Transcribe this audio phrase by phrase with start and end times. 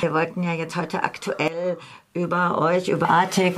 [0.00, 1.76] Wir wollten ja jetzt heute aktuell
[2.12, 3.54] über euch, über Artig,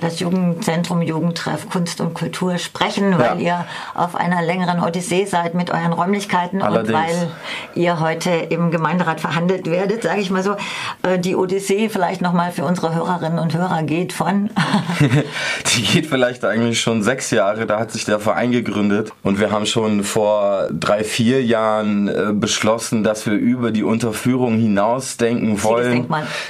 [0.00, 3.64] das Jugendzentrum Jugendtreff Kunst und Kultur sprechen, weil ja.
[3.64, 6.88] ihr auf einer längeren Odyssee seid mit euren Räumlichkeiten Allerdings.
[6.88, 7.28] und weil
[7.74, 10.54] ihr heute im Gemeinderat verhandelt werdet, sage ich mal so.
[11.02, 14.50] Äh, die Odyssee vielleicht nochmal für unsere Hörerinnen und Hörer geht von...
[15.76, 19.50] die geht vielleicht eigentlich schon sechs Jahre, da hat sich der Verein gegründet und wir
[19.50, 25.60] haben schon vor drei, vier Jahren äh, beschlossen, dass wir über die Unterführung hinaus denken
[25.64, 25.85] wollen.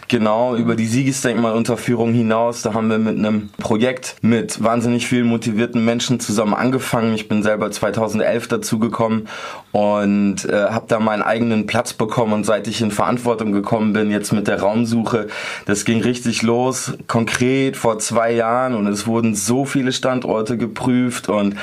[0.08, 2.62] Genau, über die Siegesdenkmal mal Unterführung hinaus.
[2.62, 7.14] Da haben wir mit einem Projekt mit wahnsinnig vielen motivierten Menschen zusammen angefangen.
[7.14, 9.28] Ich bin selber 2011 dazugekommen
[9.72, 12.32] und äh, habe da meinen eigenen Platz bekommen.
[12.32, 15.28] Und seit ich in Verantwortung gekommen bin, jetzt mit der Raumsuche,
[15.66, 18.74] das ging richtig los, konkret vor zwei Jahren.
[18.74, 21.56] Und es wurden so viele Standorte geprüft und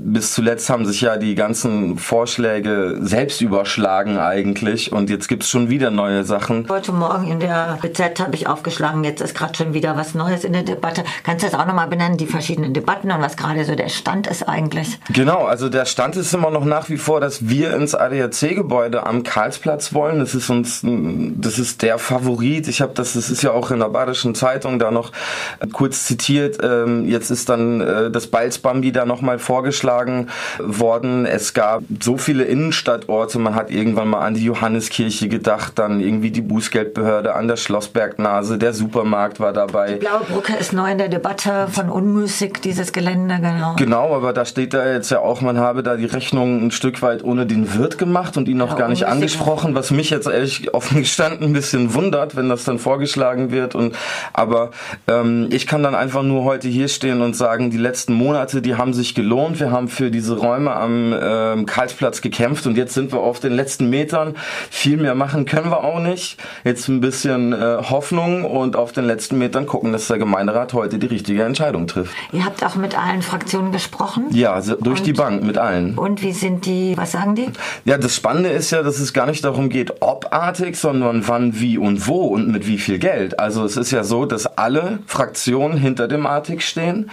[0.00, 5.70] bis zuletzt haben sich ja die ganzen Vorschläge selbst überschlagen eigentlich und jetzt gibt's schon
[5.70, 6.66] wieder neue Sachen.
[6.68, 10.44] Heute Morgen in der BZ habe ich aufgeschlagen, jetzt ist gerade schon wieder was Neues
[10.44, 11.02] in der Debatte.
[11.24, 14.28] Kannst du das auch nochmal benennen, die verschiedenen Debatten und was gerade so der Stand
[14.28, 15.00] ist eigentlich?
[15.12, 19.24] Genau, also der Stand ist immer noch nach wie vor, dass wir ins ADAC-Gebäude am
[19.24, 20.20] Karlsplatz wollen.
[20.20, 22.68] Das ist uns, das ist der Favorit.
[22.68, 25.10] Ich habe das, das ist ja auch in der Badischen Zeitung da noch
[25.72, 26.58] kurz zitiert.
[26.62, 31.26] Ähm, jetzt ist dann äh, das Balzbambi da nochmal vorgeschlagen vorgeschlagen worden.
[31.26, 33.38] Es gab so viele Innenstadtorte.
[33.38, 38.58] Man hat irgendwann mal an die Johanneskirche gedacht, dann irgendwie die Bußgeldbehörde an der Schlossbergnase,
[38.58, 39.94] der Supermarkt war dabei.
[39.94, 43.74] Die Blaue Brücke ist neu in der Debatte von unmüßig, dieses Gelände, genau.
[43.76, 47.00] Genau, aber da steht da jetzt ja auch, man habe da die Rechnung ein Stück
[47.02, 50.26] weit ohne den Wirt gemacht und ihn noch ja, gar nicht angesprochen, was mich jetzt
[50.28, 53.74] ehrlich offen gestanden ein bisschen wundert, wenn das dann vorgeschlagen wird.
[53.74, 53.96] Und
[54.32, 54.70] aber
[55.06, 58.74] ähm, ich kann dann einfach nur heute hier stehen und sagen, die letzten Monate, die
[58.74, 59.60] haben sich gelohnt.
[59.60, 63.38] Wir haben haben für diese Räume am ähm, Karlsplatz gekämpft und jetzt sind wir auf
[63.38, 64.34] den letzten Metern.
[64.70, 66.36] Viel mehr machen können wir auch nicht.
[66.64, 70.98] Jetzt ein bisschen äh, Hoffnung und auf den letzten Metern gucken, dass der Gemeinderat heute
[70.98, 72.12] die richtige Entscheidung trifft.
[72.32, 74.26] Ihr habt auch mit allen Fraktionen gesprochen?
[74.30, 75.96] Ja, durch und, die Bank mit allen.
[75.96, 77.46] Und wie sind die, was sagen die?
[77.84, 81.78] Ja, das Spannende ist ja, dass es gar nicht darum geht, obartig, sondern wann, wie
[81.78, 83.38] und wo und mit wie viel Geld.
[83.38, 87.10] Also es ist ja so, dass alle Fraktionen hinter dem Artig stehen.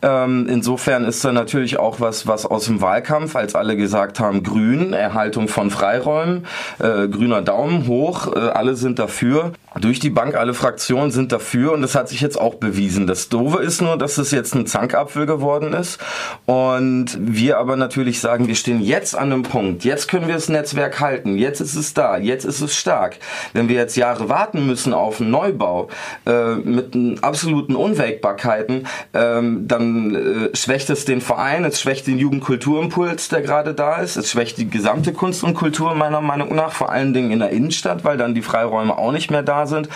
[0.00, 4.20] Ähm, insofern ist da natürlich auch was was, was aus dem Wahlkampf, als alle gesagt
[4.20, 6.46] haben, grün, Erhaltung von Freiräumen,
[6.78, 9.52] äh, grüner Daumen hoch, äh, alle sind dafür.
[9.80, 13.06] Durch die Bank, alle Fraktionen sind dafür und das hat sich jetzt auch bewiesen.
[13.06, 15.98] Das Doofe ist nur, dass es jetzt ein Zankapfel geworden ist
[16.46, 19.84] und wir aber natürlich sagen, wir stehen jetzt an einem Punkt.
[19.84, 21.36] Jetzt können wir das Netzwerk halten.
[21.36, 22.16] Jetzt ist es da.
[22.16, 23.18] Jetzt ist es stark.
[23.52, 25.88] Wenn wir jetzt Jahre warten müssen auf einen Neubau
[26.24, 32.18] äh, mit absoluten Unwägbarkeiten, ähm, dann äh, schwächt es den Verein, es schwächt schwächt den
[32.18, 34.16] Jugendkulturimpuls, der gerade da ist.
[34.16, 37.50] Es schwächt die gesamte Kunst und Kultur meiner Meinung nach, vor allen Dingen in der
[37.50, 39.88] Innenstadt, weil dann die Freiräume auch nicht mehr da sind.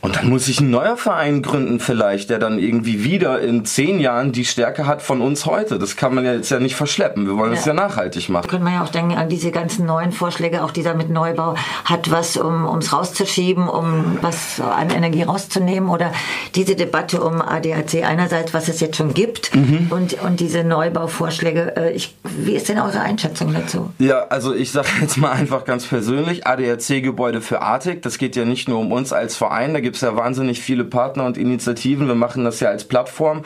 [0.00, 3.98] Und dann muss sich ein neuer Verein gründen vielleicht, der dann irgendwie wieder in zehn
[3.98, 5.78] Jahren die Stärke hat von uns heute.
[5.78, 7.26] Das kann man ja jetzt ja nicht verschleppen.
[7.26, 7.72] Wir wollen es ja.
[7.72, 8.48] ja nachhaltig machen.
[8.48, 12.10] Können wir ja auch denken an diese ganzen neuen Vorschläge, auch dieser mit Neubau hat
[12.10, 16.12] was, um es rauszuschieben, um was an Energie rauszunehmen oder
[16.54, 19.86] diese Debatte um ADAC einerseits, was es jetzt schon gibt mhm.
[19.90, 21.76] und, und diese Neubauvorschläge Vorschläge.
[21.76, 23.90] Äh, ich, wie ist denn eure Einschätzung dazu?
[23.98, 28.44] Ja, also ich sage jetzt mal einfach ganz persönlich, ADAC-Gebäude für Artig, das geht ja
[28.44, 32.08] nicht nur um uns als Verein, da gibt es ja wahnsinnig viele Partner und Initiativen.
[32.08, 33.42] Wir machen das ja als Plattform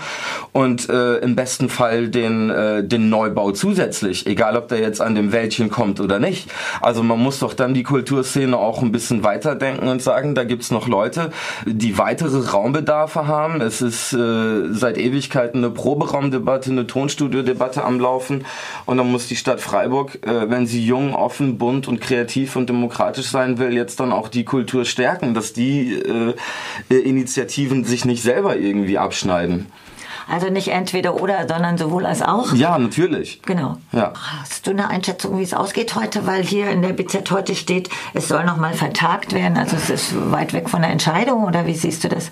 [0.52, 5.14] und äh, im besten Fall den, äh, den Neubau zusätzlich, egal ob der jetzt an
[5.14, 6.48] dem Wäldchen kommt oder nicht.
[6.80, 10.62] Also man muss doch dann die Kulturszene auch ein bisschen weiterdenken und sagen, da gibt
[10.62, 11.30] es noch Leute,
[11.66, 13.60] die weitere Raumbedarfe haben.
[13.60, 18.44] Es ist äh, seit Ewigkeiten eine Proberaumdebatte, eine Tonstudiodebatte am Laufen.
[18.86, 22.68] Und dann muss die Stadt Freiburg, äh, wenn sie jung, offen, bunt und kreativ und
[22.68, 26.34] demokratisch sein will, jetzt dann auch die Kultur stärken, dass die äh,
[26.94, 29.66] Initiativen sich nicht selber irgendwie abschneiden.
[30.28, 32.52] Also nicht entweder oder, sondern sowohl als auch.
[32.54, 33.42] Ja, natürlich.
[33.42, 33.78] Genau.
[33.92, 34.12] Ja.
[34.40, 36.26] Hast du eine Einschätzung, wie es ausgeht heute?
[36.26, 39.58] Weil hier in der BZ heute steht, es soll nochmal vertagt werden.
[39.58, 42.30] Also es ist weit weg von der Entscheidung oder wie siehst du das?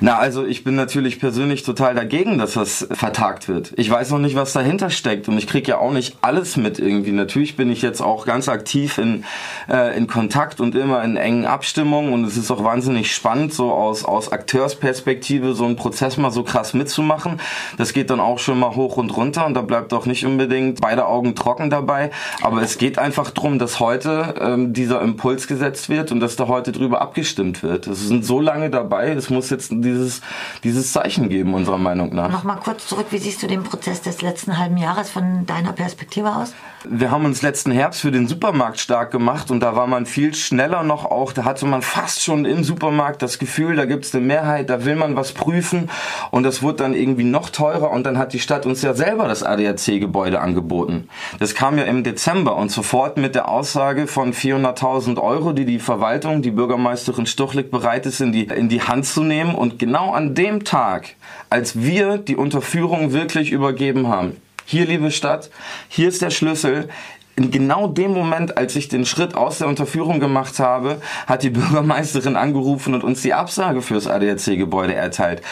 [0.00, 3.72] Na, also ich bin natürlich persönlich total dagegen, dass das vertagt wird.
[3.76, 6.78] Ich weiß noch nicht, was dahinter steckt und ich kriege ja auch nicht alles mit
[6.78, 7.12] irgendwie.
[7.12, 9.24] Natürlich bin ich jetzt auch ganz aktiv in,
[9.70, 13.72] äh, in Kontakt und immer in engen Abstimmungen und es ist auch wahnsinnig spannend, so
[13.72, 17.40] aus, aus Akteursperspektive so einen Prozess mal so krass mitzumachen.
[17.78, 20.80] Das geht dann auch schon mal hoch und runter und da bleibt auch nicht unbedingt
[20.82, 22.10] beide Augen trocken dabei.
[22.42, 26.48] Aber es geht einfach darum, dass heute ähm, dieser Impuls gesetzt wird und dass da
[26.48, 27.86] heute drüber abgestimmt wird.
[27.86, 30.20] Es sind so lange dabei, es muss jetzt dieses,
[30.64, 32.30] dieses Zeichen geben, unserer Meinung nach.
[32.30, 36.34] Nochmal kurz zurück, wie siehst du den Prozess des letzten halben Jahres von deiner Perspektive
[36.34, 36.52] aus?
[36.88, 40.34] Wir haben uns letzten Herbst für den Supermarkt stark gemacht und da war man viel
[40.34, 44.14] schneller noch auch, da hatte man fast schon im Supermarkt das Gefühl, da gibt es
[44.14, 45.90] eine Mehrheit, da will man was prüfen
[46.30, 49.26] und das wurde dann irgendwie noch teurer und dann hat die Stadt uns ja selber
[49.26, 51.08] das ADAC-Gebäude angeboten.
[51.38, 55.78] Das kam ja im Dezember und sofort mit der Aussage von 400.000 Euro, die die
[55.78, 60.12] Verwaltung, die Bürgermeisterin Stuchlik bereit ist, in die, in die Hand zu nehmen und genau
[60.12, 61.14] an dem Tag,
[61.50, 65.50] als wir die Unterführung wirklich übergeben haben, hier liebe Stadt,
[65.88, 66.88] hier ist der Schlüssel,
[67.36, 71.50] in genau dem Moment, als ich den Schritt aus der Unterführung gemacht habe, hat die
[71.56, 75.42] Bürgermeisterin angerufen und uns die Absage fürs ADAC-Gebäude erteilt.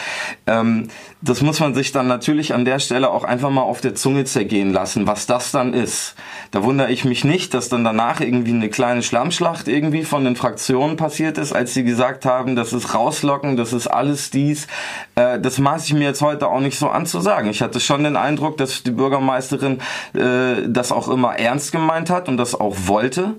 [0.47, 0.89] Ähm,
[1.21, 4.25] das muss man sich dann natürlich an der Stelle auch einfach mal auf der Zunge
[4.25, 6.15] zergehen lassen, was das dann ist.
[6.51, 10.35] Da wundere ich mich nicht, dass dann danach irgendwie eine kleine Schlammschlacht irgendwie von den
[10.35, 14.67] Fraktionen passiert ist, als sie gesagt haben, das ist rauslocken, das ist alles dies.
[15.15, 17.49] Äh, das maße ich mir jetzt heute auch nicht so an zu sagen.
[17.49, 19.79] Ich hatte schon den Eindruck, dass die Bürgermeisterin
[20.13, 23.35] äh, das auch immer ernst gemeint hat und das auch wollte.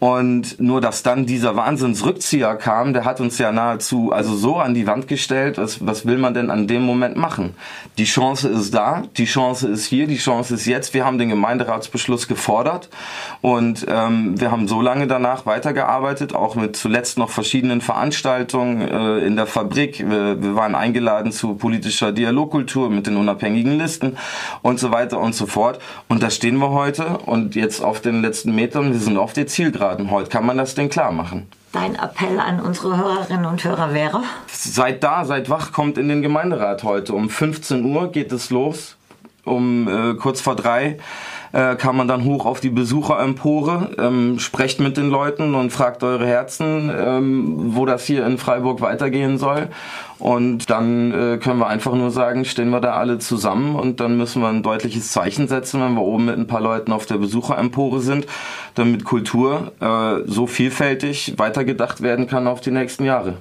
[0.00, 4.72] Und nur, dass dann dieser Wahnsinnsrückzieher kam, der hat uns ja nahezu also so an
[4.72, 7.54] die Wand gestellt, was, was will man denn an dem Moment machen?
[7.98, 10.94] Die Chance ist da, die Chance ist hier, die Chance ist jetzt.
[10.94, 12.88] Wir haben den Gemeinderatsbeschluss gefordert
[13.42, 19.18] und ähm, wir haben so lange danach weitergearbeitet, auch mit zuletzt noch verschiedenen Veranstaltungen äh,
[19.18, 19.98] in der Fabrik.
[19.98, 24.16] Wir, wir waren eingeladen zu politischer Dialogkultur mit den unabhängigen Listen
[24.62, 25.78] und so weiter und so fort.
[26.08, 29.46] Und da stehen wir heute und jetzt auf den letzten Metern, wir sind auf der
[29.46, 29.89] Zielgerade.
[29.90, 30.30] Kindergarten heute.
[30.30, 31.48] Kann man das denn klar machen?
[31.72, 34.22] Dein Appell an unsere Hörerinnen und Hörer wäre?
[34.48, 37.14] Seid da, seid wach, kommt in den Gemeinderat heute.
[37.14, 38.96] Um 15 Uhr geht es los.
[39.44, 40.98] Um äh, kurz vor drei
[41.52, 46.02] äh, kann man dann hoch auf die Besucherempore, ähm, sprecht mit den Leuten und fragt
[46.02, 49.68] eure Herzen, ähm, wo das hier in Freiburg weitergehen soll.
[50.18, 54.16] Und dann äh, können wir einfach nur sagen, stehen wir da alle zusammen und dann
[54.16, 57.16] müssen wir ein deutliches Zeichen setzen, wenn wir oben mit ein paar Leuten auf der
[57.16, 58.26] Besucherempore sind,
[58.74, 63.34] damit Kultur äh, so vielfältig weitergedacht werden kann auf die nächsten Jahre.